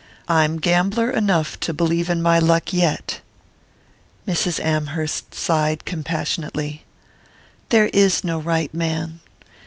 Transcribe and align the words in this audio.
I'm 0.27 0.57
gambler 0.57 1.11
enough 1.11 1.59
to 1.59 1.75
believe 1.75 2.09
in 2.09 2.23
my 2.23 2.39
luck 2.39 2.73
yet!" 2.73 3.21
Mrs. 4.27 4.59
Amherst 4.59 5.35
sighed 5.35 5.85
compassionately. 5.85 6.85
"There 7.69 7.85
is 7.93 8.23
no 8.23 8.39
right 8.39 8.73
man! 8.73 9.19